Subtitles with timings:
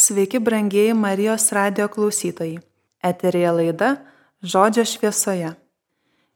[0.00, 2.58] Sveiki, brangieji Marijos radio klausytojai.
[3.04, 3.96] Eterija laida
[4.42, 5.50] Žodžio šviesoje.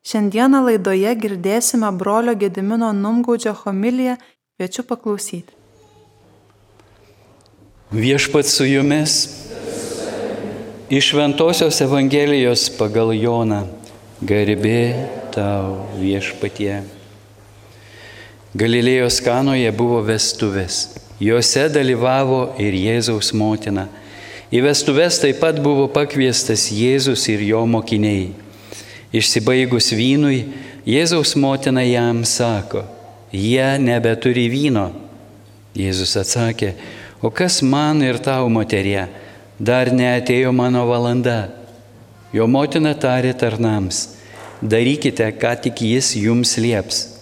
[0.04, 4.18] Šiandieną laidoje girdėsime brolio Gedimino Numgaudžio homiliją,
[4.56, 5.56] kviečiu paklausyti.
[7.92, 9.14] Viešpat su jumis
[10.92, 13.62] iš Ventosios Evangelijos pagal Joną
[14.20, 14.82] garbė
[15.32, 16.82] tau viešpatie.
[18.52, 21.03] Galilėjos kanoje buvo vestuvės.
[21.22, 23.86] Jose dalyvavo ir Jėzaus motina.
[24.50, 28.32] Į vestuves taip pat buvo pakviestas Jėzus ir jo mokiniai.
[29.14, 30.40] Išsibaigus vynui,
[30.86, 32.82] Jėzaus motina jam sako,
[33.30, 34.90] jie nebeturi vyno.
[35.74, 36.74] Jėzus atsakė,
[37.22, 39.06] o kas man ir tau, moterie,
[39.58, 41.48] dar neatėjo mano valanda.
[42.34, 44.08] Jo motina tarė tarnams,
[44.62, 47.13] darykite, ką tik jis jums lieps.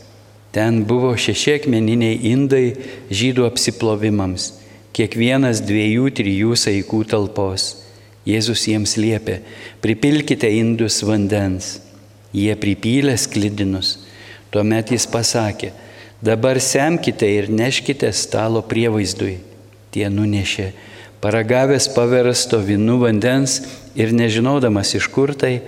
[0.52, 2.74] Ten buvo šeši akmeniniai indai
[3.09, 4.51] žydų apsiplovimams,
[4.92, 7.70] kiekvienas dviejų, trijų saikų talpos.
[8.28, 9.41] Jėzus jiems liepė,
[9.83, 11.78] pripilkite indus vandens.
[12.36, 13.97] Jie pripylė sklidinus.
[14.53, 15.73] Tuomet jis pasakė,
[16.20, 19.39] dabar semkite ir neškite stalo prievaizdui.
[19.92, 20.69] Tie nunešė,
[21.25, 23.58] paragavęs paverasto vinų vandens
[23.97, 25.62] ir nežinodamas iš kur tai,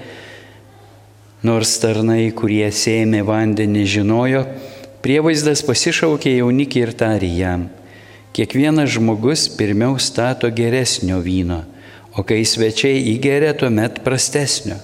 [1.44, 4.44] nors tarnai, kurie sėmė vandenį, žinojo,
[5.04, 7.64] Prievaizdas pasišaukė jaunikį ir tarė jam,
[8.32, 11.58] kiekvienas žmogus pirmiau stato geresnio vyno,
[12.16, 14.78] o kai svečiai įgeria, tuomet prastesnio.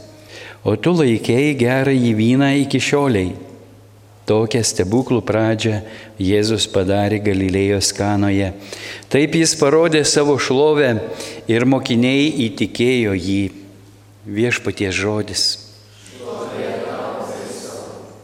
[0.61, 3.31] O tu laikėjai gerą į vyną iki šioliai.
[4.29, 5.81] Tokią stebuklų pradžią
[6.21, 8.53] Jėzus padarė Galilėjos kanoje.
[9.09, 10.93] Taip jis parodė savo šlovę
[11.49, 13.41] ir mokiniai įtikėjo jį.
[14.29, 15.49] Viešpaties žodis.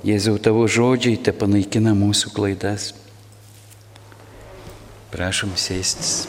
[0.07, 2.93] Jėzau, tavo žodžiai te panaikina mūsų klaidas.
[5.11, 6.29] Prašom sėstis.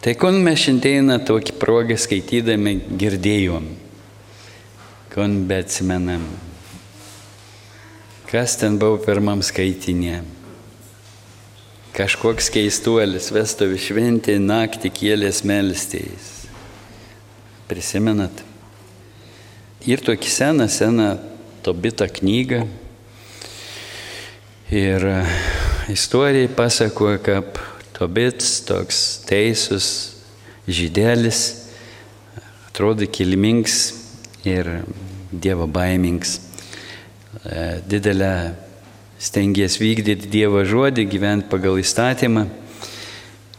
[0.00, 3.66] Tai kon mes šiandieną tokį progą skaitydami girdėjom,
[5.10, 6.22] kon bet atsimenam,
[8.30, 10.20] kas ten buvo pirmam skaitinė.
[11.98, 16.30] Kažkoks keistuolis vestovi šventė naktį kėlės melstėjais.
[17.66, 18.46] Prisimenat?
[19.86, 21.10] Ir tokį seną, seną
[21.60, 22.62] Tobitą knygą.
[24.72, 25.16] Ir e,
[25.92, 27.58] istorija pasakoja, kaip
[27.96, 29.88] Tobits toks teisus
[30.64, 31.68] žydelis,
[32.70, 33.92] atrodo kilmingas
[34.48, 34.70] ir
[35.30, 36.38] Dievo baimings.
[37.44, 38.54] E, didelę
[39.20, 42.46] stengės vykdyti Dievo žodį, gyventi pagal įstatymą.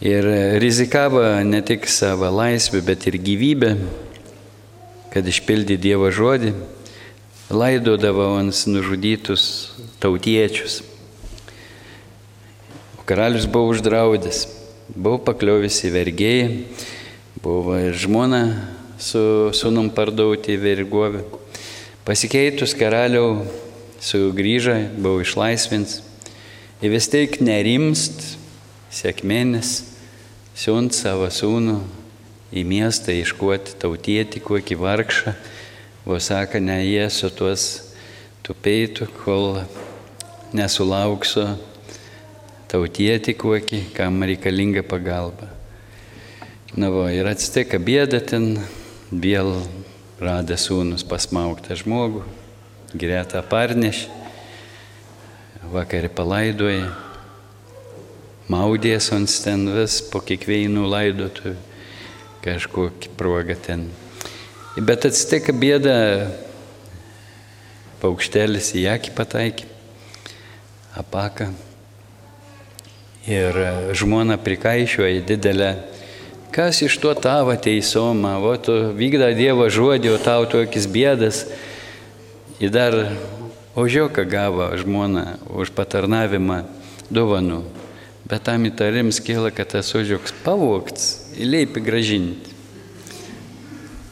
[0.01, 0.25] Ir
[0.57, 3.75] rizikavo ne tik savo laisvę, bet ir gyvybę
[5.11, 6.53] kad išpildė Dievo žodį,
[7.51, 9.43] laidodavo ant nužudytus
[9.99, 10.79] tautiečius.
[12.95, 14.45] O karalius buvo uždraudęs,
[14.95, 16.49] buvo pakliovęs į vergėją,
[17.43, 18.43] buvo ir žmona
[19.01, 21.25] su sunum parduoti į vergovę.
[22.07, 23.41] Pasikeitus karaliau
[24.01, 25.99] sugrįžo, buvo išlaisvins.
[26.81, 28.37] Ir vis tiek nerimst,
[28.95, 29.81] sėkmėnis,
[30.57, 31.81] siunt savo sūnų
[32.51, 35.33] į miestą iškuoti tautietį, kokį vargšą,
[36.05, 37.67] o sako, ne jie su tuos
[38.43, 39.61] tupeitų, kol
[40.55, 41.45] nesulauksiu
[42.71, 45.47] tautietį kokį, kam reikalinga pagalba.
[46.75, 48.53] Na, va, ir atsiteka bėda ten,
[49.11, 49.53] vėl
[50.19, 52.23] rada sūnus pasmauktą žmogų,
[52.95, 54.05] greta parneš,
[55.71, 56.91] vakarį palaidoja,
[58.51, 61.70] maudės ant ten vis po kiekvienų laidotuvių
[62.41, 63.85] kažkokį progą ten.
[64.79, 65.95] Bet atsitika bėda,
[68.01, 69.67] paukštelis į akį pataikė,
[70.97, 71.51] apaką.
[73.29, 73.57] Ir
[73.93, 75.75] žmona prikaišioja didelę,
[76.55, 81.45] kas iš to tavo teisoma, o tu vykda Dievo žodį, o tau tokis bėdas.
[82.61, 82.97] Ir dar
[83.77, 86.63] ožioką gavo žmona už patarnavimą
[87.13, 87.61] dovanų.
[88.31, 92.53] Bet tam įtarims kyla, kad tas ožioks pavokts įleipi gražinti.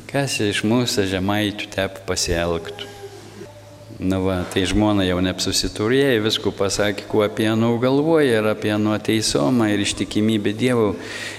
[0.10, 2.90] Kas iš mūsų žemaičių tep pasielgtų.
[4.00, 8.98] Na va, tai žmona jau neapsusiturėjo, visko pasakė, kuo apie nuo galvoja ir apie nuo
[9.00, 10.90] teisomą ir ištikimybę Dievų.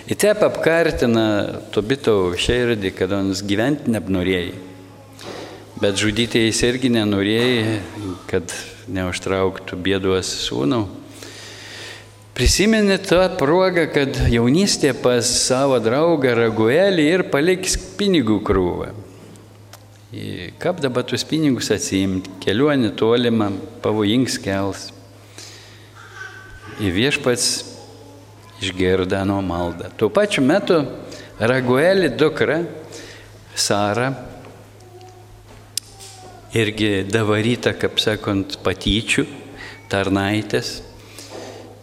[0.08, 1.26] Ir tep apkartina
[1.72, 4.54] to bito širdį, kad jis gyventi neapnorėjai.
[5.80, 7.78] Bet žudyti jis irgi nenorėjai,
[8.32, 8.56] kad
[8.92, 10.82] neužtrauktų bėdos sūnų.
[12.40, 18.86] Prisimeni tą progą, kad jaunystė pas savo draugą Raguelį ir paliks pinigų krūvą.
[20.62, 23.50] Kaip dabar tuos pinigus atsiimti, kelionė tolimą,
[23.84, 24.86] pavojings kels.
[26.80, 27.52] Į viešpats
[28.64, 29.92] išgirda nuo maldą.
[30.00, 30.80] Tuo pačiu metu
[31.36, 32.62] Raguelį dukra
[33.52, 34.14] Sara
[36.56, 39.28] irgi davaryta, kaip sakant, patyčių,
[39.92, 40.78] tarnaitės,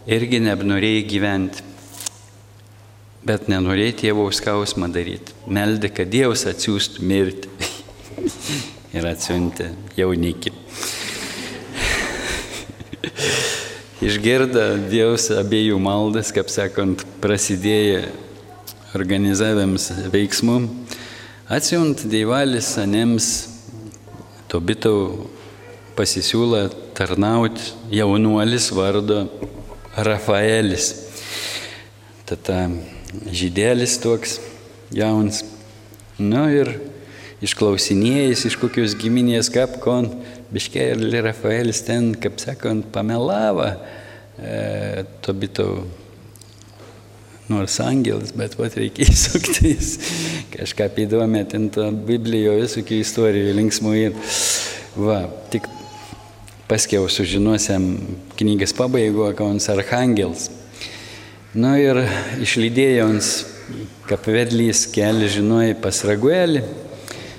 [0.08, 1.62] irgi nebenorėjai gyventi.
[3.28, 5.32] Bet nenorėjai tėvo skausmą daryti.
[5.52, 7.48] Meldė, kad Dievas atsiųstų mirti.
[8.96, 9.66] ir atsiuntė
[9.98, 10.48] jaunikį.
[14.08, 18.02] Išgirda Dievas abiejų maldas, kaip sakant, prasidėjo
[18.96, 20.58] organizavėms veiksmų.
[21.52, 23.26] Atsiunt Dievalis anėms
[24.48, 25.28] Tobitau
[25.98, 27.60] pasisiūla tarnauti
[27.92, 29.26] jaunuolis vardu
[30.06, 30.92] Rafaelis.
[32.28, 32.68] Tada
[33.32, 34.38] žydėlis toks
[34.94, 35.42] jaunas.
[36.18, 36.74] Nu ir
[37.44, 40.10] išklausinėjęs iš kokios giminės kapkon,
[40.54, 45.82] biškė ir Rafaelis ten, kaip sakant, pamelavo e, Tobitau
[47.48, 49.96] nors angelas, bet pat reikia įsuktis.
[50.52, 54.18] Kažką įdomią ten to Biblijoje visokių istorijų linksmų ir
[54.98, 55.22] va,
[55.52, 55.68] tik
[56.68, 57.96] paskiau sužinosiam
[58.36, 60.50] knygas pabaigo, kauns archangels.
[61.56, 62.02] Nu ir
[62.44, 63.30] išlydėjo ons,
[64.08, 66.60] kaip vedlys keli žinojai pas Raguelį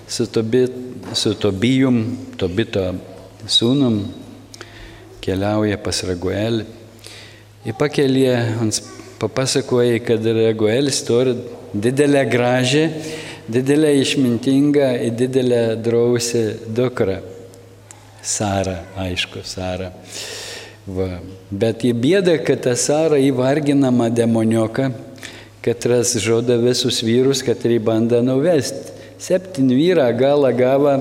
[0.10, 0.66] su, tobi,
[1.14, 2.02] su Tobijum,
[2.42, 2.88] Tobito
[3.46, 4.02] sūnum,
[5.22, 6.66] keliauja pas Raguelį.
[7.70, 8.28] Į pakelį
[8.66, 8.81] ons
[9.22, 11.38] papasakoja, kad Raguelis turi
[11.74, 12.88] didelę gražią,
[13.46, 17.22] didelę išmintingą ir didelę drausę dukrą.
[18.21, 19.92] Sara, aišku, Sara.
[20.89, 21.19] Va.
[21.51, 24.89] Bet į bėdą, kad ta Sara įvarginama demonioka,
[25.66, 28.98] kad ras žoda visus vyrus, jį bando nuvesti.
[29.19, 30.94] Septyn vyrą galą gavo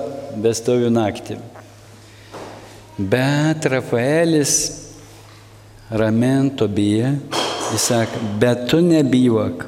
[0.42, 1.36] vestovių naktį.
[2.98, 4.54] Bet Rafaelis
[5.94, 7.14] ramento bijo
[7.72, 9.66] Jis sako, bet tu nebijok.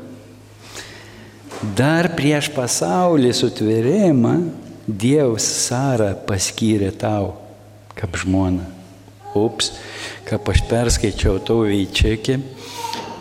[1.77, 4.33] Dar prieš pasaulį sutvėrimą
[4.89, 7.35] Dievas Sara paskyrė tau
[8.01, 8.67] kaip žmona.
[9.39, 9.71] Ups,
[10.27, 12.39] kaip aš perskaičiau tau veičiakį,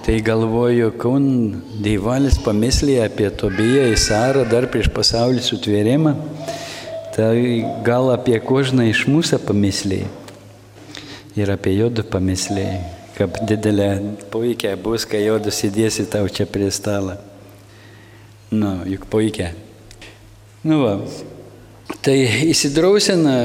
[0.05, 1.25] tai galvoju, kaun
[1.85, 6.15] Dievalis pamislė apie Tobiją į Sarą dar prieš pasaulį sutvėrimą,
[7.13, 7.35] tai
[7.85, 10.07] gal apie kožną iš mūsų pamislė
[11.37, 12.71] ir apie jodą pamislė
[13.19, 13.89] kaip didelė
[14.31, 17.17] puikia bus, kai jodu sėdėsi tau čia prie stalo.
[18.49, 19.51] Nu, juk puikia.
[20.63, 20.93] Nu, va.
[22.05, 22.15] Tai
[22.47, 23.35] įsidrausina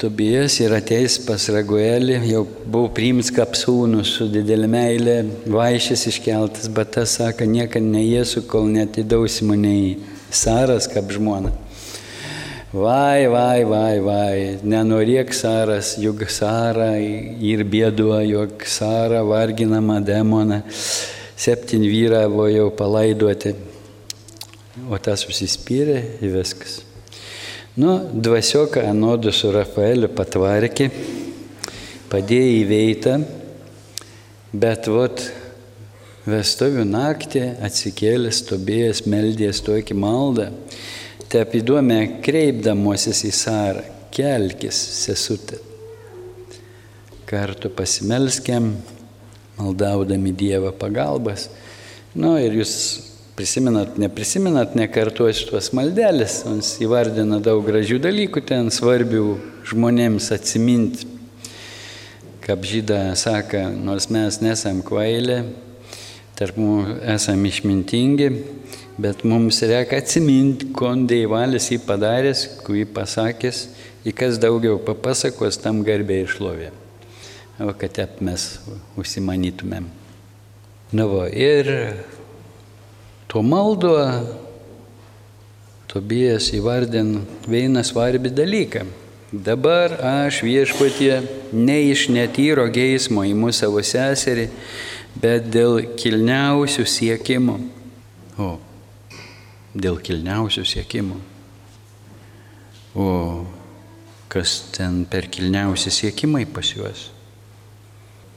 [0.00, 5.16] Tobijas ir ateis pas Raguelį, jau buvo priimts kaip sūnus su didelė meilė,
[5.52, 9.92] vaišės iškeltas, bet tas sako, niekada neėsiu, kol netidausi mane į
[10.32, 11.52] Saras kaip žmona.
[12.72, 20.62] Vai, vai, vai, vai, nenorėk Saras, juk Sara ir bėduo, jog Sara varginama demona,
[21.36, 23.58] septyn vyrą buvo jau palaiduoti,
[24.88, 26.86] o tas užsispyrė ir viskas.
[27.76, 30.88] Nu, dvasioką anodu su Rafaeliu patvarkė,
[32.10, 33.12] padėjo įveitą,
[34.50, 35.22] bet vot
[36.26, 40.48] vestuvių naktį atsikėlęs Tobėjas meldės tokį maldą
[41.30, 45.60] te apiduome kreipdamosis į Sarą, kelkis sesutė.
[47.30, 48.72] Kartu pasimelskiam,
[49.60, 51.46] maldaudami Dievą pagalbas.
[52.18, 52.74] Nu ir jūs
[53.40, 59.38] prisimenat, neprisimenat, nekartuosiu tuos maldelės, mums įvardina daug gražių dalykų ten svarbių
[59.70, 61.08] žmonėms atsiminti.
[62.44, 65.38] Kaip žyda sako, nors mes nesam kvailė,
[66.36, 68.28] tarp mūsų esam išmintingi,
[69.00, 73.64] bet mums reikia atsiminti, ko Dievalis jį padaręs, kurį pasakęs,
[74.04, 76.74] į kas daugiau papasakos, tam garbė išlovė.
[77.64, 78.50] O kad mes
[79.00, 79.88] užsimanytumėm.
[80.92, 81.68] Na, va, ir
[83.30, 83.94] tuo maldu
[85.90, 87.16] Tobijas įvardin
[87.50, 88.84] vieną svarbį dalyką.
[89.30, 91.16] Dabar aš viešpatie
[91.50, 94.44] ne iš netyro geismo į mūsų savo seserį,
[95.22, 97.56] bet dėl kilniausių siekimų.
[98.38, 98.52] O,
[99.74, 101.18] dėl kilniausių siekimų.
[102.94, 103.10] O
[104.30, 107.08] kas ten per kilniausi siekimai pas juos?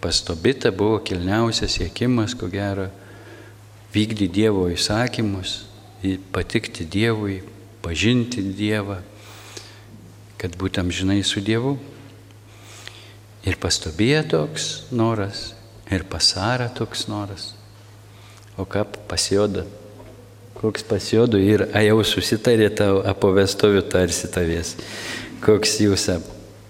[0.02, 2.90] Pas Tobitą buvo kilniausias siekimas, ko gero,
[3.94, 5.64] vykdyti Dievo įsakymus,
[6.34, 7.42] patikti Dievui,
[7.86, 9.00] pažinti Dievą,
[10.42, 11.78] kad būtum žinai su Dievu.
[13.44, 15.52] Ir pas Tobiją toks noras,
[15.92, 17.52] ir pas Sarą toks noras.
[18.58, 19.66] O ką pasijoda
[20.64, 24.78] koks pasijodu ir a jau susitarė tau po vestovių tarsi tavęs,
[25.44, 26.22] koks jūsų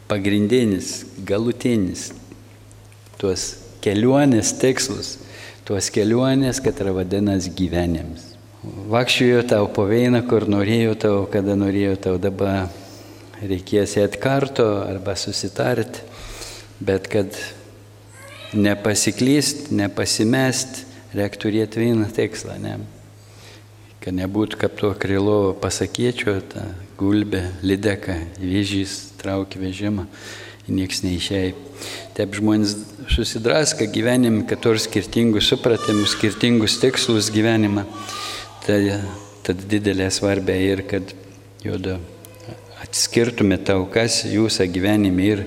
[0.10, 2.08] pagrindinis, galutinis,
[3.22, 3.44] tuos
[3.86, 5.20] kelionės tikslus,
[5.68, 8.34] tuos kelionės, kad yra vadinas gyvenimas.
[8.64, 12.70] Vakščiuoju tau poveiną, kur norėjau tau, kada norėjau tau, dabar
[13.44, 16.04] reikės ėti kartu arba susitarti,
[16.84, 17.36] bet kad
[18.56, 20.84] nepasiklyst, nepasimest,
[21.16, 22.78] reikia turėti vieną tikslą, ne?
[24.04, 26.66] Kad nebūtų kaip to krilo pasakėčio, ta
[27.00, 30.08] gulbė, lideka, vėžys, traukia vežimą,
[30.68, 31.54] nieks neišėjai.
[32.14, 32.76] Taip žmonės
[33.10, 37.88] susidraska gyvenime, kad turi skirtingus supratimus, skirtingus tikslus gyvenimą.
[38.68, 38.80] Tai
[39.44, 41.16] tad didelė svarbia ir kad
[41.66, 41.98] juodo
[42.84, 45.44] atskirtume tau, kas jūsų gyvenime ir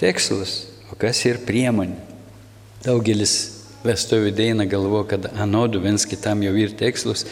[0.00, 2.00] tikslas, o kas ir priemonė.
[2.86, 3.36] Daugelis
[3.86, 7.26] vestuvių daina galvo, kad anodų viens kitam jau ir tikslus,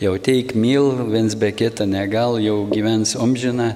[0.00, 3.74] jau teik myl, viens be kita negal, jau gyvens omžiną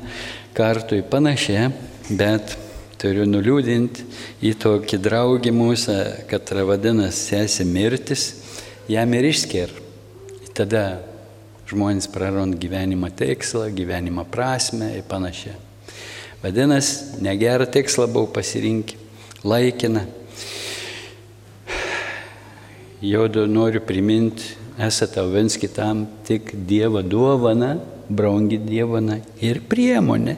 [0.56, 1.68] kartu ir panašiai,
[2.08, 2.56] bet
[3.00, 4.04] turiu nuliūdinti
[4.46, 5.96] į tokį draugį mūsų,
[6.30, 8.28] kad vadinas sesė mirtis,
[8.88, 9.72] jam ir išsker.
[10.56, 11.02] Tada
[11.68, 15.56] žmonės prarand gyvenimo tikslą, gyvenimo prasme ir panašiai.
[16.42, 18.96] Vadinasi, negerą tikslą buvau pasirinkę,
[19.44, 20.04] laikiną.
[23.02, 27.76] Jodo noriu priminti, esate viens kitam tik Dievo dovana,
[28.08, 30.36] brangi dievana ir priemonė.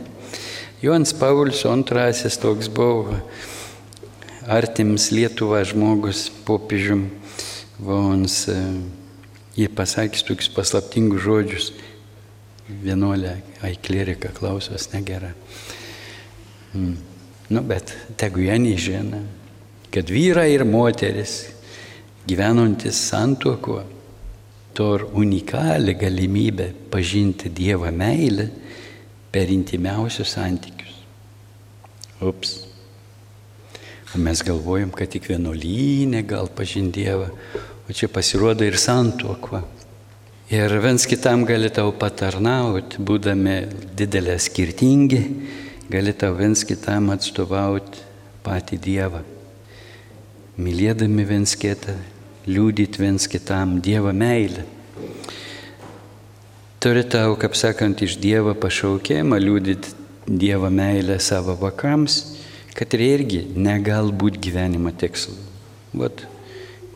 [0.81, 3.17] Jonas Paulius antrasis toks buvo
[4.47, 7.09] artims Lietuva žmogus popiežium.
[7.83, 8.37] Vons,
[9.59, 11.67] jie pasakys tokius paslaptingus žodžius.
[12.69, 13.33] Vienuolė,
[13.67, 15.33] ai klerika klausos negera.
[16.77, 16.95] Mm.
[17.51, 19.25] Nu, bet tegu jie nežino,
[19.91, 21.41] kad vyrai ir moteris
[22.29, 23.83] gyvenantis santuokuo
[24.79, 28.47] tur unikalią galimybę pažinti Dievo meilę
[29.33, 30.95] per intimiausius santykius.
[32.21, 32.55] Ups.
[34.15, 37.29] O mes galvojam, kad tik vienuolynė gal pažinti Dievą,
[37.89, 39.63] o čia pasirodo ir santuokva.
[40.49, 43.59] Ir viens kitam gali tau patarnauti, būdami
[43.99, 45.21] didelė skirtingi,
[45.93, 48.01] gali tau viens kitam atstovauti
[48.47, 49.21] patį Dievą.
[50.59, 51.93] Mylėdami viens kitą,
[52.49, 54.65] liūdyti viens kitam Dievo meilę
[56.79, 59.95] turi tau, kaip sakant, iš Dievo pašaukimą liūdyti
[60.29, 62.21] Dievo meilę savo vakams,
[62.79, 65.35] kad ir irgi negal būti gyvenimo tikslu.
[65.99, 66.23] Vat,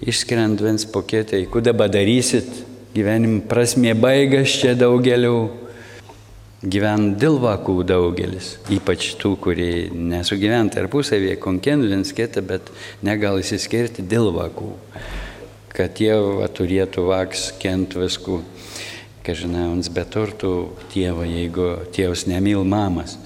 [0.04, 2.46] išskiriant viens pokėtai, kuo dabar darysit,
[2.94, 5.50] gyvenimo prasmė baigas čia daugeliu.
[6.62, 12.70] Gyvent dėl vakų daugelis, ypač tų, kurie nesugyvena tarpusavėje, konkien viens kitą, bet
[13.02, 14.68] negal įsiskirti dėl vakų,
[15.74, 18.44] kad jie va, turėtų vaks kent viskų
[19.26, 20.52] kažina, uns be turtų
[20.92, 23.16] tėvo, jeigu tėvas nemyl mamas.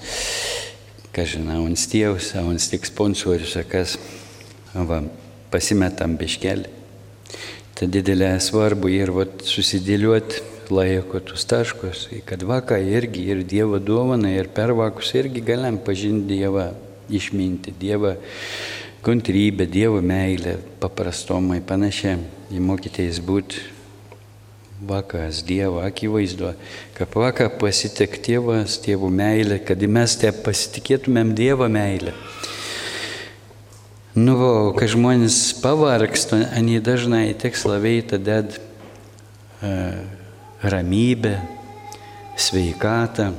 [1.15, 3.97] Kažina, uns tėvas, uns tik sponsorius, kas
[4.73, 5.01] va,
[5.53, 6.73] pasimetam biškelį.
[7.77, 10.41] Tai didelė svarbu ir vat, susidėliuoti
[10.73, 16.33] laiko tus taškus, kad vaką irgi ir Dievo duovana, ir per vakus irgi galim pažinti
[16.33, 16.71] Dievą,
[17.09, 18.15] išminti Dievą
[19.05, 22.17] kantrybę, Dievo meilę, paprastomai panašiai.
[22.57, 23.76] Įmokytės būti
[24.81, 26.51] vakas Dievo akivaizdu,
[26.97, 32.13] kad vaka pasitik tėvas, tėvų meilė, kad mes te pasitikėtumėm Dievo meilę.
[34.17, 38.55] Nu, va, kai žmonės pavargsta, ani dažnai tik slaviai tada uh,
[39.61, 39.73] e,
[40.65, 41.35] ramybė,
[42.37, 43.29] sveikata.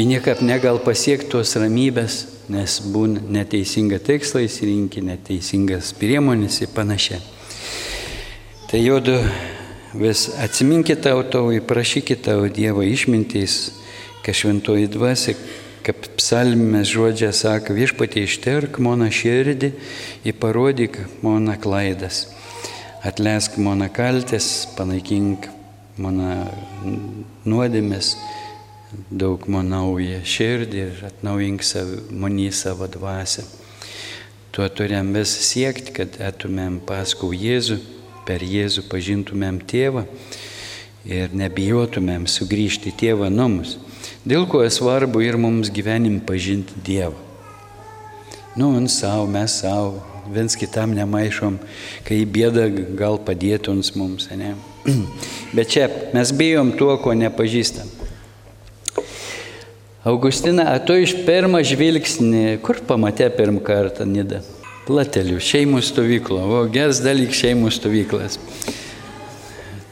[0.00, 7.20] Į niekad negal pasiekti tos ramybės, nes būna neteisinga tikslą įsirinkti, neteisingas priemonės ir panašiai.
[8.68, 9.20] Tai jodu
[9.94, 13.70] vis atsiminkite tautovai, prašykite tavo Dievo išmintys,
[14.24, 15.34] kad šventoji dvasia,
[15.84, 19.70] kaip psalmės žodžia sako, viešpatie išterk mano širdį
[20.24, 22.26] ir parodyk mano klaidas.
[23.04, 25.50] Atleisk mano kaltės, panaikink
[26.00, 26.48] mano
[27.44, 28.14] nuodėmės,
[29.10, 31.62] daug mano naują širdį ir atnaujink
[32.10, 33.44] manį savo dvasę.
[34.54, 37.80] Tuo turim vis siekti, kad etumėm paskui Jėzų
[38.28, 40.06] per Jėzų pažintumėm tėvą
[41.04, 43.76] ir nebijotumėm sugrįžti tėvą namus.
[44.24, 47.16] Dėl ko svarbu ir mums gyvenim pažinti Dievą.
[48.56, 49.98] Nu, ant savo, mes savo,
[50.30, 51.58] viens kitam nemaišom,
[52.06, 54.54] kai bėda gal padėtų mums, ne?
[55.56, 57.90] Bet čia mes bijom tuo, ko nepažįstam.
[60.04, 64.42] Augustina, tu iš pirmą žvilgsnį, kur pamatė pirmą kartą Nida?
[64.88, 68.38] Platelių, šeimų stovyklo, o geras dalyk šeimų stovyklas.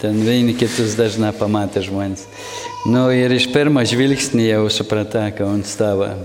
[0.03, 2.27] Ten vieni kitus dažnai pamatė žmonės.
[2.91, 6.17] Nu ir iš pirmo žvilgsnį jau suprata, kad on stava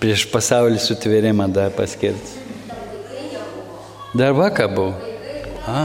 [0.00, 2.42] prieš pasaulį sutvėrimą dar paskirti.
[4.14, 4.94] Dar vakar buvau.
[5.68, 5.84] A,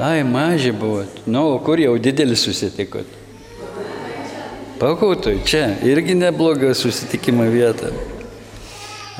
[0.00, 1.26] Ai, maži buvot.
[1.26, 3.04] Nu, o kur jau didelis susitikot?
[4.80, 7.90] Pakutui, čia irgi nebloga susitikimo vieta.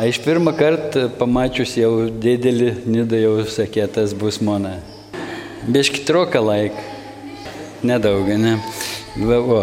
[0.00, 4.70] Aš pirmą kartą pamačius jau didelį nidą jau sakė, tas bus mano.
[5.68, 6.78] Biški troka laik.
[7.84, 8.54] Nedaug, ne?
[9.20, 9.58] Va, va.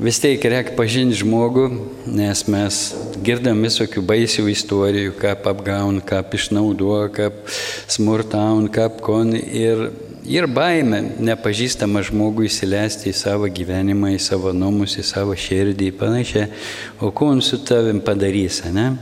[0.00, 1.66] Vis tiek reikia pažinti žmogų,
[2.08, 2.78] nes mes
[3.20, 7.42] girdam visokių baisių istorijų, kaip apgaun, kaip išnaudoja, kaip
[7.84, 9.34] smurtaun, kaip kon.
[9.36, 9.90] Ir,
[10.24, 16.48] ir baime nepažįstamą žmogų įsileisti į savo gyvenimą, į savo namus, į savo širdį, panašiai.
[17.04, 18.94] O kun su tavim padarys, ne?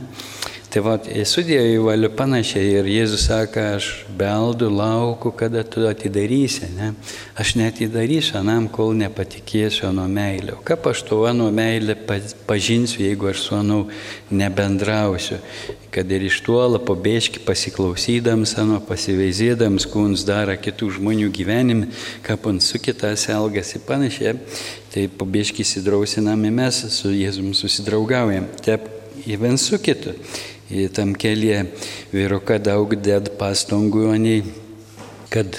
[0.69, 6.67] Tai va, esu Dievo valiu panašiai ir Jėzus sako, aš beldu, lauku, kada tu atidarysi,
[6.75, 6.91] ne?
[7.41, 10.53] Aš netidarysiu anam, kol nepatikėsiu anu meilę.
[10.53, 11.95] O kaip aš tuo anu meilę
[12.45, 13.79] pažinsiu, jeigu aš su anu
[14.29, 15.39] nebendrausiu?
[15.89, 21.89] Kad ir iš tuola pabėški pasiklausydams, anu pasiveizėdams, kūns daro kitų žmonių gyvenime,
[22.29, 24.37] kaip ant su kitas elgasi panašiai,
[24.93, 28.51] tai pabėški įsidrausinami mes su Jėzum susidraugaujam.
[28.61, 28.85] Taip,
[29.25, 30.13] į vien su kitu
[30.93, 31.63] tam kelyje
[32.13, 34.11] vyruka daug dėd pastangų,
[35.33, 35.57] kad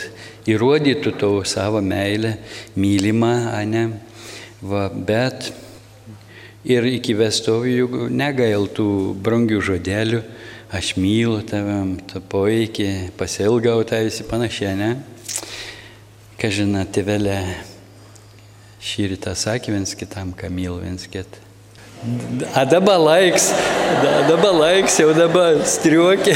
[0.50, 2.36] įrodytų tavo savo meilę,
[2.78, 3.34] mylimą,
[3.66, 3.84] ne?
[4.60, 5.50] Va, bet
[6.68, 8.86] ir iki vestuvių negailtų
[9.24, 10.22] brangių žodelių,
[10.70, 14.90] aš myliu tavim, tą poveikį, pasilgau tavisi panašiai, ne?
[16.40, 17.38] Ką žinai, tėvelė
[18.80, 21.48] šį rytą sakė viens kitam, ką myliu viens kitą.
[22.56, 23.50] A dabar laiks,
[24.02, 26.34] da, dabar laiks, jau dabar striuokė.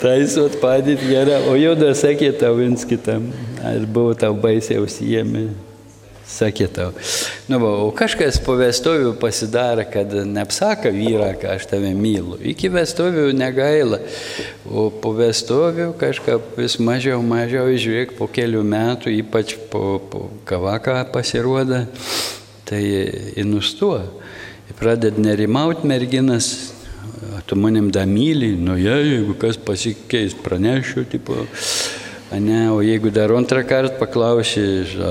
[0.00, 3.28] Taisot padėti gerą, o jau dar sakė tau viens kitam,
[3.60, 5.44] aš buvau tau baisiai užsijėmė,
[6.30, 6.88] sakė tau.
[7.50, 12.38] Nu, va, o kažkas po vestuvių pasidaro, kad neapsaka vyrą, ką aš tave myliu.
[12.52, 14.00] Iki vestuvių negaila,
[14.66, 21.02] o po vestuvių kažką vis mažiau, mažiau, žiūrėk, po kelių metų, ypač po, po kavaką
[21.14, 21.84] pasirodo
[22.66, 22.82] tai
[23.36, 24.08] ir nustoja.
[24.74, 26.72] Pradeda nerimauti merginas,
[27.46, 31.36] tu manim da myli, nu jie, jeigu kas pasikeis, pranešiu, tipo,
[32.32, 34.64] ne, o jeigu dar antrą kartą paklausi,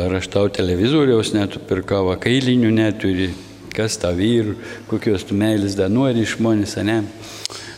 [0.03, 3.29] ar aš tau televizoriaus netu pirkau, kailinių neturi,
[3.75, 4.57] kas tau vyru,
[4.91, 6.99] kokios tu meilės dar nori iš žmonės, ne.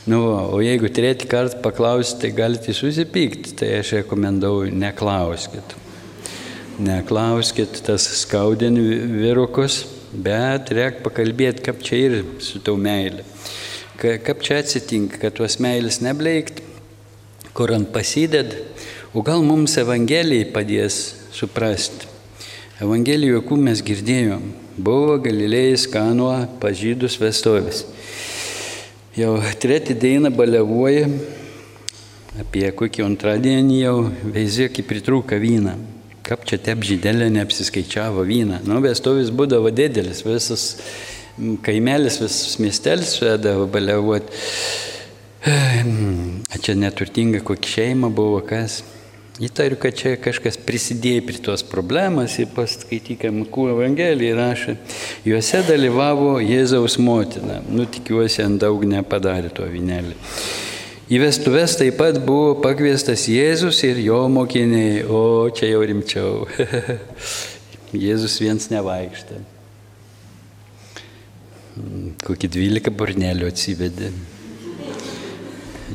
[0.07, 0.21] Nu,
[0.55, 5.75] o jeigu trečią kartą paklausi, tai galite susipykti, tai aš rekomendauju, neklauskit.
[6.81, 8.77] Neklauskit tas skaudin
[9.19, 13.25] vyrukus, bet reikia pakalbėti, kaip čia ir su tau meilė.
[13.97, 16.61] Kaip čia atsitinka, kad tuos meilės nebleikt,
[17.57, 18.53] kur ant pasided,
[19.17, 20.99] o gal mums Evangelijai padės
[21.33, 22.05] suprasti.
[22.77, 24.43] Evangelijų, jokių mes girdėjom,
[24.77, 27.87] buvo Galilėjais Kanuo pažydus vestovės.
[29.17, 31.07] Jau treti dainą balevoja,
[32.37, 33.95] apie kokį antradienį jau
[34.29, 35.73] veizė, kaip pritrūka vyną.
[36.27, 38.59] Kaip čia tep žydelė neapsiskaičiavo vyną.
[38.67, 40.65] Nu, vestuvis būdavo didelis, visas
[41.63, 44.27] kaimelis, visas miestelis suėdavo baliavot.
[46.57, 48.81] Čia neturtinga kokia šeima buvo kas.
[49.37, 54.73] Įtariu, kad čia kažkas prisidėjo prie tos problemos ir paskaitykime, kuo Evangelija rašo.
[55.29, 57.59] Juose dalyvavo Jėzaus motina.
[57.69, 60.17] Nu, tikiuosi, ant daug nepadarė to vynelį.
[61.07, 66.41] Į vestuves taip pat buvo pakviestas Jėzus ir jo mokiniai, o čia jau rimčiau.
[68.07, 69.39] Jėzus viens nevaikštė.
[72.27, 74.11] Kokį dvylika burnelių atsivedė.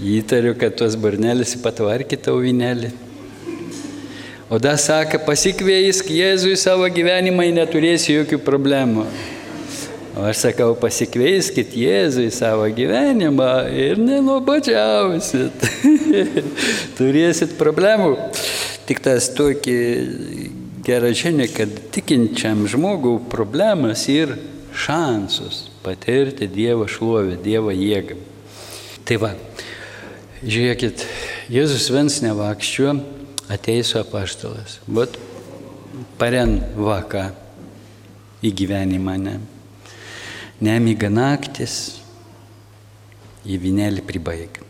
[0.00, 2.94] Įtariu, kad tuos burnelius patvarkė tau vynelį.
[4.48, 9.04] O dar sako, pasikvėjus Jėzui savo gyvenimą, neturėsi jokių problemų.
[10.12, 15.62] O aš sakau, pasikveiskit Jėzui savo gyvenimą ir nenuobodžiausit.
[16.98, 18.10] Turėsit problemų.
[18.84, 19.76] Tik tas tokį
[20.84, 24.34] gerą žinią, kad tikinčiam žmogui problemas ir
[24.76, 28.18] šansus patirti Dievo šlovę, Dievo jėgą.
[29.08, 29.32] Tai va,
[30.44, 31.06] žiūrėkit,
[31.52, 32.92] Jėzus viens nevakščiu,
[33.52, 34.76] ateisiu apaštalas.
[34.84, 35.16] Bet
[36.20, 37.30] paren vaką
[38.44, 39.34] į gyvenimą, ne?
[40.62, 41.98] Nemiga naktis,
[43.42, 44.60] į vinelį pribaig.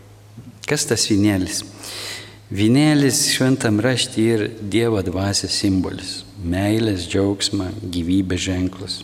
[0.69, 1.63] Kas tas vinėlis?
[2.53, 6.23] Vinėlis šventam rašti ir Dievo dvasios simbolis-
[6.55, 9.03] meilės, džiaugsmo, gyvybės ženklas.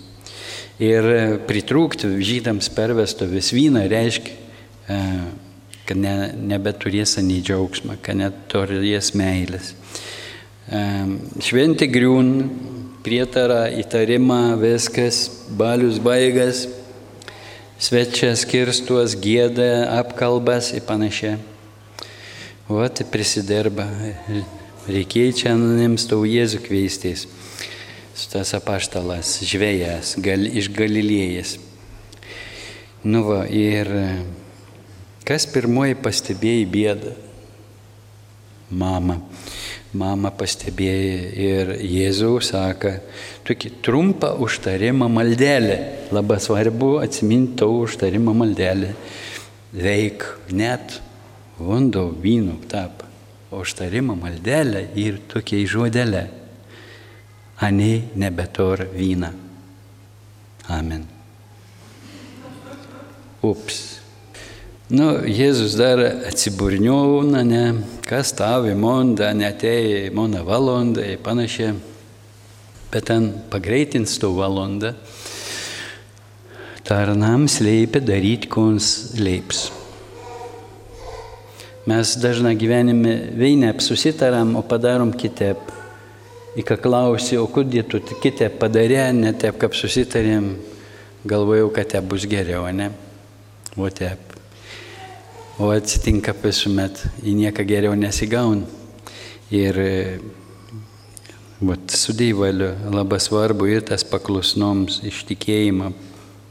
[0.79, 1.03] Ir
[1.48, 4.33] pritrūkti žydams pervesto vis vyną reiškia,
[4.88, 4.98] e,
[5.87, 9.72] kad ne, nebeturės nei džiaugsmo, kad neturės meilės.
[10.70, 10.83] E,
[11.40, 12.51] šventi griūn,
[13.03, 16.66] prietarą, įtarimą, viskas, balius baigas,
[17.79, 21.38] svečias kirstos, gėda, apkalbas ir panašiai.
[22.69, 23.87] Tai prisidirba.
[24.88, 27.27] Reikėjo čia anonims tau Jėzų kveistis.
[28.29, 31.55] Tas apaštalas, žvėjas, gal, iš Galilėjas.
[33.07, 33.88] Nu va, ir
[35.29, 37.14] kas pirmoji pastebėjai bėdą?
[38.69, 39.21] Mama.
[39.96, 42.90] Mama pastebėjo ir Jėzaus sako,
[43.48, 45.79] tokį trumpą užtarimą maldelę.
[46.12, 48.92] Labai svarbu atsiminti tavo užtarimą maldelę.
[49.72, 51.01] Veik net
[51.57, 53.07] vondo vynu tap.
[53.48, 56.27] Užtarimą maldelę ir tokia žodelė.
[57.64, 59.33] Ane nebetor vyną.
[60.68, 61.07] Amen.
[63.40, 63.98] Ups.
[64.88, 67.64] Nu, Jėzus dar atsiburniauna, ne,
[68.09, 71.74] kas tavo monda, netei mano valandą ir panašiai.
[72.88, 74.94] Bet ten pagreitins to valandą.
[76.88, 79.66] Tarnams leipia daryti, ko jums leips.
[81.85, 85.68] Mes dažnai gyvenime veinep susitaram, o padarom kitaip.
[86.57, 90.55] Į ką klausi, o kodėl tu kitaip padarė, ne taip, kaip susitarėm,
[91.29, 92.88] galvojau, kad te bus geriau, ne?
[93.77, 94.28] O taip.
[95.59, 98.61] O atsitinka visuomet, į nieką geriau nesigaun.
[99.51, 99.75] Ir
[101.59, 105.90] vat, su Dievaliu labai svarbu ir tas paklusnoms ištikėjimą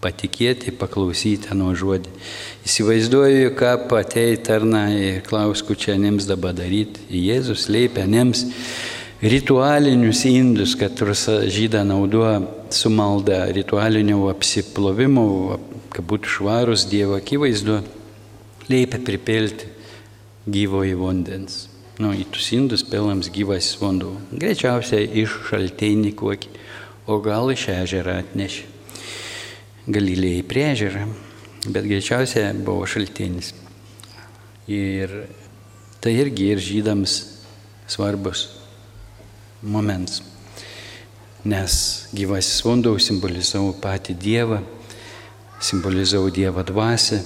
[0.03, 2.11] patikėti, paklausyti nuo žodį.
[2.67, 7.07] Įsivaizduoju, ką patei tarna ir klausku čia nems dabar daryti.
[7.07, 8.43] Jėzus leipia nems
[9.23, 10.99] ritualinius indus, kad
[11.47, 12.41] žyda naudoja
[12.75, 15.29] su malda, ritualinių apsiplovimų,
[15.95, 17.85] kad būtų švarus Dievo akivaizdu,
[18.69, 19.69] leipia pripilti
[20.47, 21.67] gyvoji vandens.
[21.97, 24.19] Nu, į tus indus pelams gyvas vanduo.
[24.29, 26.51] Greičiausiai iš šaltinį kokį,
[27.09, 28.67] o gal iš ežerą atnešė.
[29.87, 31.05] Galilėjai priežiūrą,
[31.71, 33.53] bet greičiausiai buvo šaltinis.
[34.69, 35.13] Ir
[36.03, 37.15] tai irgi ir žydams
[37.89, 38.45] svarbus
[39.63, 40.21] momentas.
[41.47, 41.79] Nes
[42.13, 44.61] gyvasis vanduo simbolizavo patį Dievą,
[45.63, 47.23] simbolizavo Dievo dvasę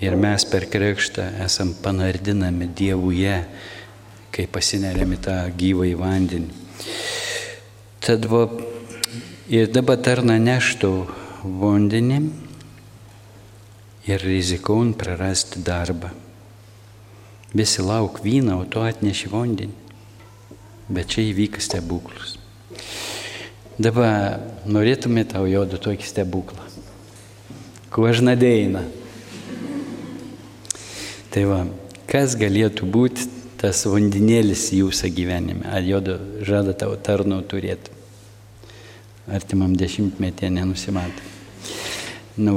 [0.00, 3.36] ir mes per krikštą esam panardinami Dievuje,
[4.30, 6.50] kai pasineriami tą gyvą į vandenį.
[8.04, 8.44] Tad va,
[9.50, 10.92] ir dabar tarna neštų
[11.42, 12.20] vandenį
[14.08, 16.12] ir rizikaun prarasti darbą.
[17.52, 19.74] Visi lauk vyną, o tu atneši vandenį.
[20.88, 22.36] Bet čia įvyka stebuklas.
[23.78, 26.64] Dabar norėtume tau jodu tokį stebuklą.
[27.92, 28.82] Kuo žnadėjina.
[31.28, 31.58] Tai va,
[32.08, 33.26] kas galėtų būti
[33.60, 35.66] tas vandenėlis jūsų gyvenime?
[35.68, 37.92] Ar jodu žada tau tarnau turėti?
[39.28, 41.36] Artimam dešimtmetį nenusimato.
[42.38, 42.54] Nu,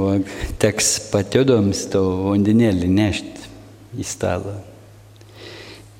[0.62, 3.48] teks patiodoms to vandenėlį nešti
[3.98, 4.60] į stalą.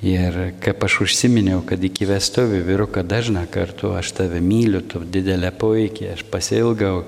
[0.03, 5.53] Ir kaip aš užsiminiau, kad iki vestuvių vyruką dažną kartu aš tave myliu, tu didelę
[5.55, 7.05] poveikį, aš pasilgau,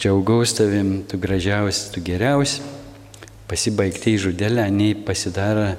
[0.00, 2.62] džiaugaus tavim, tu gražiausi, tu geriausi.
[3.50, 5.72] Pasibaigti žudelę, nei pasidaro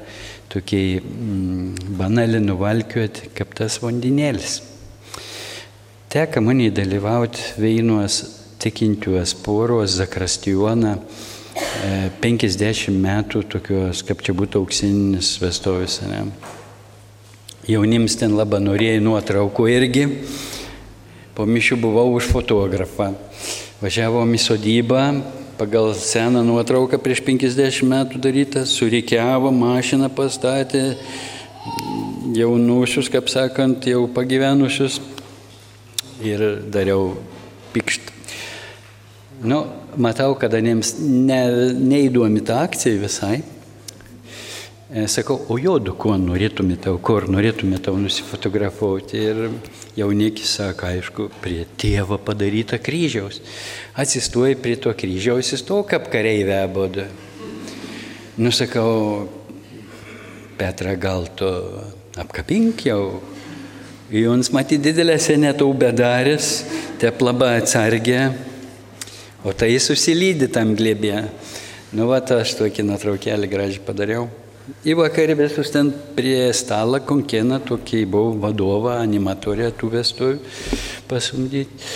[0.52, 4.60] tokiai mm, banali nuvalkiuoti, kaip tas vandenėlis.
[6.12, 8.18] Teka man įdalyvauti Veinuos
[8.60, 10.98] tikintiuos poros Zakrastijoną
[12.22, 16.02] 50 metų tokios, kaip čia būtų auksinis vestovis.
[16.04, 16.26] Ne?
[17.72, 20.06] Jaunims ten labai norėjai nuotraukų irgi.
[21.36, 23.14] Po mišių buvau už fotografą.
[23.82, 25.04] Važiavom į sodybą,
[25.62, 30.96] pagal seną nuotrauką prieš 50 metų darytą, surikiavo, mašiną pastatė,
[32.34, 34.98] jaunusius, kaip sakant, jau pagyvenusius
[36.26, 36.42] ir
[36.74, 37.12] dariau
[37.76, 38.18] pikštą.
[39.46, 39.60] Nu,
[40.02, 41.42] matau, kad jiems ne,
[41.78, 43.44] neįdomi ta akcija visai.
[44.94, 49.22] E, sakau, o jodu, kuo norėtume tau, kur norėtume tau nusifotografuoti.
[49.24, 49.38] Ir
[49.96, 53.38] jaunikis sako, aišku, prie tėvo padaryto kryžiaus.
[53.96, 57.06] Atsistoja prie to kryžiaus, jis to kaip kareivė abodo.
[58.36, 59.30] Nusakau,
[60.60, 61.48] Petra, gal tu
[62.20, 63.22] apkapink jau.
[64.12, 66.52] Jums matyti didelę senetą bedarės,
[67.00, 68.28] te labai atsargė.
[69.48, 71.24] O tai susilydi tam glėbė.
[71.96, 74.28] Nu, va, aš tokį nuotraukėlį gražiai padariau.
[74.86, 80.38] Į vakarį visus ten prie stalo konkieną tokį buvau vadovą, animatorę tų vestuvių
[81.10, 81.90] pasumdyti.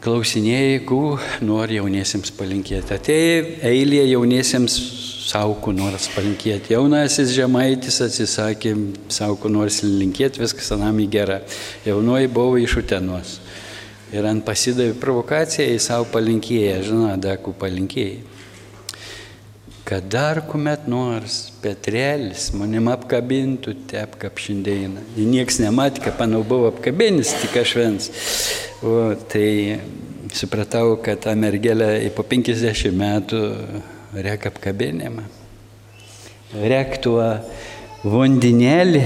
[0.00, 2.94] Klausinėjai, ku nori jauniesiems palinkėti.
[2.96, 4.78] Atėjo eilė jauniesiems
[5.28, 6.72] saukų nors palinkėti.
[6.72, 8.72] Jaunasis žemaitis atsisakė
[9.12, 11.42] saukų nors linkėti, viskas anami gera.
[11.84, 13.36] Jaunoji buvo iš utenos.
[14.14, 18.39] Ir ant pasidavė provokaciją, į savo palinkėję, žinau, dakų palinkėjai.
[19.90, 25.02] Kad dar kuomet nors Petrelis manim apkabintų, te apkapšindėjina.
[25.18, 28.06] Niekas nematė, kad panau buvo apkabinis, tik aš viens.
[28.86, 29.80] O tai
[30.30, 33.42] supratau, kad ta mergelė po 50 metų
[34.14, 35.26] rek apkabinimą.
[36.70, 37.26] Rek tuo
[38.06, 39.02] vandinėlį,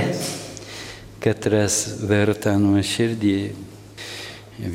[1.24, 3.38] katras verta nuo širdį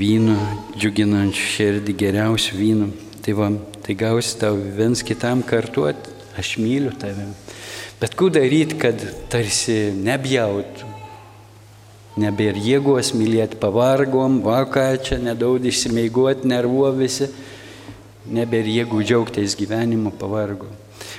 [0.02, 0.42] vyno,
[0.74, 2.96] džiuginančių širdį, geriausių vynų.
[3.22, 3.54] Tai, va,
[3.90, 7.32] tai gausi tau viens kitam kartuoti, aš myliu tavim.
[7.98, 9.02] Bet kur daryti, kad
[9.34, 10.86] tarsi nebjautų,
[12.22, 17.32] nebėr jėgos mylėti, pavargom, vaką čia nedaug išsimeigoti, nervuo visi,
[18.30, 20.76] nebėr jėgų džiaugtis gyvenimu, pavargom.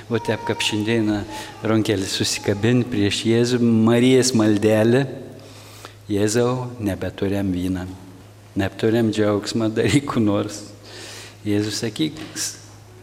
[0.07, 1.25] O taip kaip šiandieną
[1.67, 5.03] ronkelį susikabinti prieš Jėzų, Marijas maldelę,
[6.07, 7.83] Jėzau, nebeturiam vyną
[8.55, 10.63] neapturiam džiaugsmą, daryk nors.
[11.47, 12.19] Jėzus sakyk,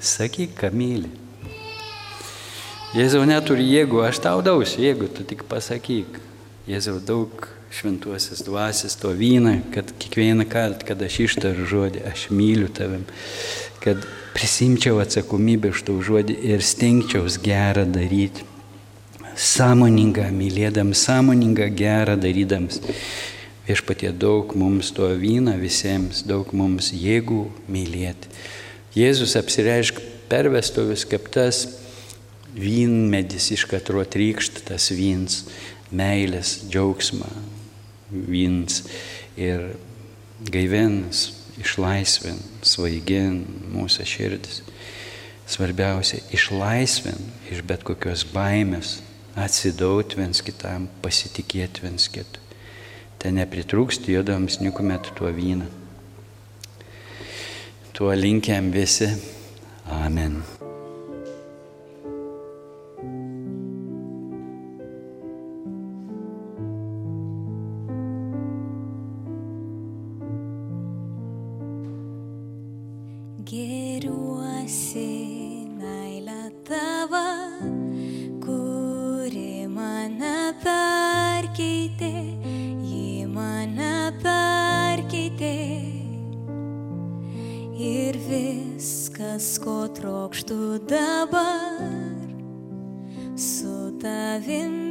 [0.01, 1.11] sakyk, ką myli.
[2.97, 6.21] Jėzau neturi jėgų, aš tau dausiu jėgų, tu tik pasakyk.
[6.69, 12.71] Jėzau daug šventuosios dvasios to vyną, kad kiekvieną kartą, kad aš ištariu žodį, aš myliu
[12.73, 13.05] tavim,
[13.85, 14.01] kad
[14.33, 18.47] prisimčiau atsakomybę už tau žodį ir stengčiaus gerą daryti.
[19.39, 22.81] Sąmoningą mylėdams, sąmoningą gerą darydams.
[23.69, 28.33] Viešpatie daug mums to vyną visiems, daug mums jėgų mylėti.
[28.97, 31.65] Jėzus apsireiškia per vestuvius kaip tas
[32.57, 35.43] vynmedis, iš katro trykšt tas vyns,
[35.93, 37.29] meilės, džiaugsmą,
[38.11, 38.83] vyns
[39.37, 39.75] ir
[40.49, 41.29] gaivens,
[41.61, 43.43] išlaisvin, svaigin
[43.75, 44.63] mūsų širdis.
[45.49, 48.99] Svarbiausia, išlaisvin iš bet kokios baimės,
[49.39, 52.49] atsidaut viens kitam, pasitikėti viens kitu
[53.19, 55.67] te nepritrūksti juodams niekuomet tuo vyną.
[57.99, 59.09] Tuo linkiam visi.
[59.91, 60.58] Amen.
[88.27, 91.79] Viskas, ko trokštų dabar,
[93.39, 94.88] su tavimi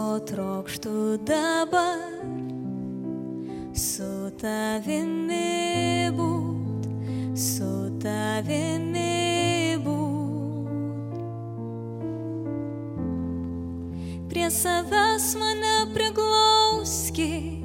[0.00, 2.00] ko trokštų dabar,
[3.76, 6.86] su tavimi būt,
[7.36, 7.68] su
[8.00, 11.12] tavimi būt.
[14.32, 17.60] Prie savęs mane priglauski,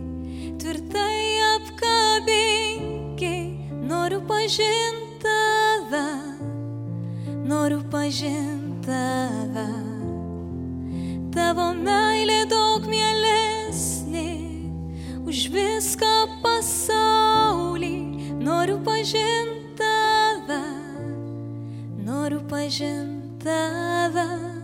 [0.60, 3.36] tvirtai apkabinki,
[3.88, 6.08] noriu pažinti tave,
[7.48, 9.70] noriu pažinti tave.
[11.36, 12.05] Tavo meilė
[15.56, 16.14] viską
[16.44, 17.94] pasaulį.
[18.46, 20.62] Noriu pažinti tave,
[22.06, 24.55] noriu pažinti tave.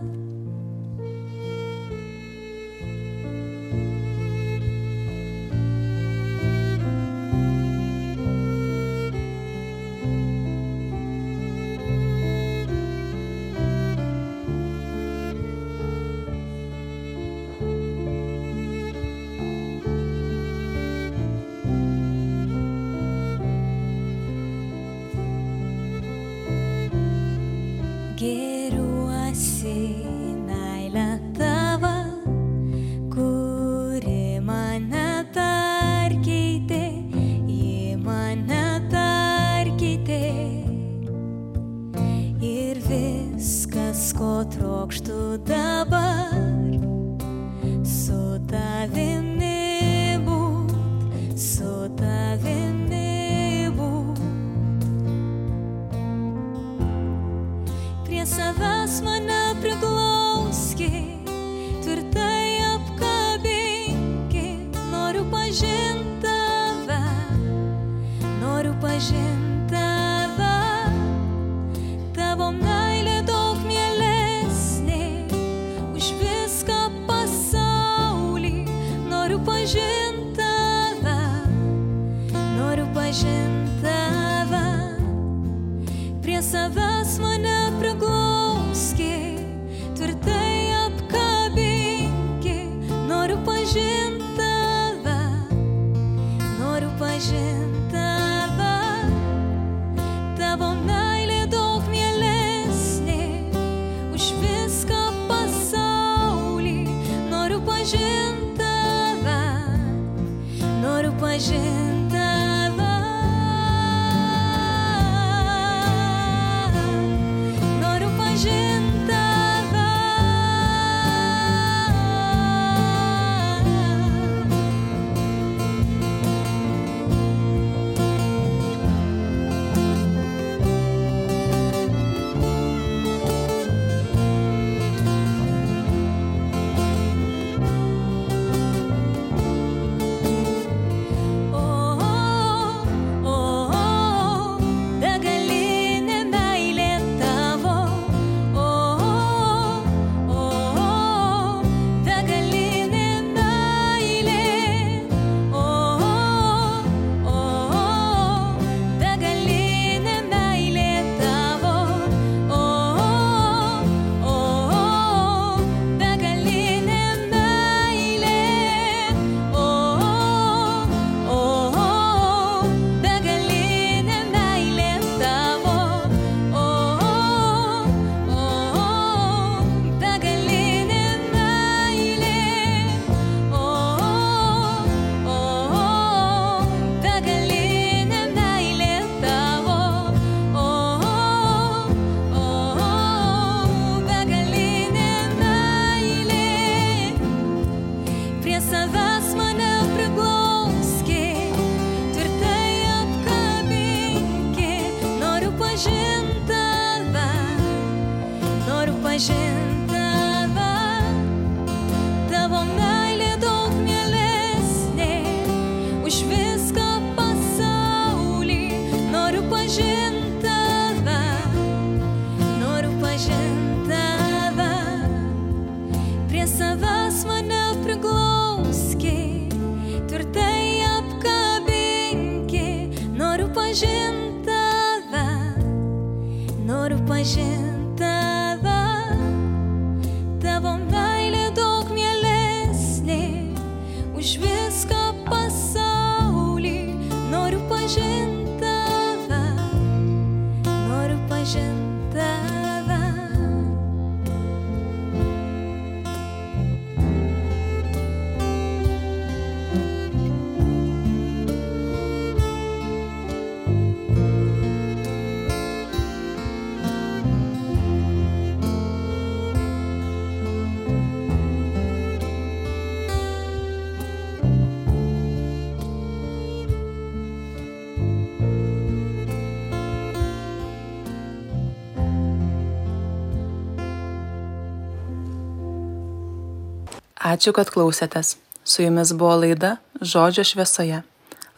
[287.32, 288.36] ačiū kad klausėtės.
[288.64, 291.02] Su jumis buvo laida žodžio šviesoje.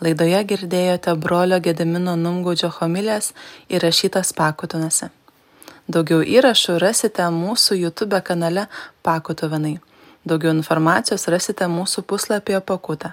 [0.00, 3.32] Laidoje girdėjote brolio gedimino numgaudžio homilijas
[3.68, 5.10] įrašytas pakutinėse
[5.88, 8.66] daugiau įrašų rasite mūsų youtube kanale
[9.04, 9.76] pakutuvenai
[10.24, 13.12] daugiau informacijos rasite mūsų puslapyje pakutė